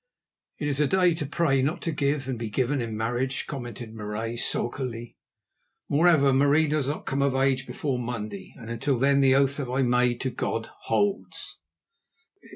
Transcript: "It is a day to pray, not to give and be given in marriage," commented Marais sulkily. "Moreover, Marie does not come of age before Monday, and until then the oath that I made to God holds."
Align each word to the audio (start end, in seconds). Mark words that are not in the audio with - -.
"It 0.57 0.67
is 0.67 0.79
a 0.79 0.87
day 0.87 1.13
to 1.13 1.27
pray, 1.27 1.61
not 1.61 1.83
to 1.83 1.91
give 1.91 2.27
and 2.27 2.39
be 2.39 2.49
given 2.49 2.81
in 2.81 2.97
marriage," 2.97 3.45
commented 3.45 3.93
Marais 3.93 4.37
sulkily. 4.37 5.15
"Moreover, 5.89 6.33
Marie 6.33 6.65
does 6.67 6.87
not 6.87 7.05
come 7.05 7.21
of 7.21 7.35
age 7.35 7.67
before 7.67 7.99
Monday, 7.99 8.51
and 8.57 8.71
until 8.71 8.97
then 8.97 9.21
the 9.21 9.35
oath 9.35 9.57
that 9.57 9.69
I 9.69 9.83
made 9.83 10.19
to 10.21 10.31
God 10.31 10.69
holds." 10.85 11.59